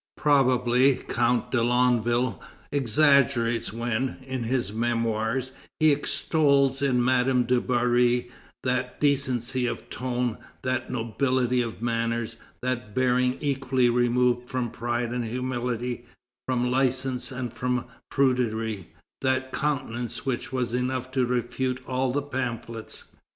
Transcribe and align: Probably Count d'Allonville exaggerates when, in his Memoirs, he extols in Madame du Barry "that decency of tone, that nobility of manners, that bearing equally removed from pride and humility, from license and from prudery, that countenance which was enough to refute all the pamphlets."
Probably 0.17 0.95
Count 0.95 1.51
d'Allonville 1.51 2.39
exaggerates 2.71 3.71
when, 3.71 4.17
in 4.25 4.45
his 4.45 4.73
Memoirs, 4.73 5.51
he 5.79 5.91
extols 5.91 6.81
in 6.81 7.05
Madame 7.05 7.43
du 7.43 7.61
Barry 7.61 8.31
"that 8.63 8.99
decency 8.99 9.67
of 9.67 9.91
tone, 9.91 10.39
that 10.63 10.89
nobility 10.89 11.61
of 11.61 11.83
manners, 11.83 12.35
that 12.63 12.95
bearing 12.95 13.37
equally 13.41 13.89
removed 13.91 14.49
from 14.49 14.71
pride 14.71 15.11
and 15.11 15.23
humility, 15.25 16.07
from 16.47 16.71
license 16.71 17.31
and 17.31 17.53
from 17.53 17.85
prudery, 18.09 18.87
that 19.21 19.51
countenance 19.53 20.25
which 20.25 20.51
was 20.51 20.73
enough 20.73 21.11
to 21.11 21.27
refute 21.27 21.79
all 21.85 22.11
the 22.11 22.23
pamphlets." 22.23 23.15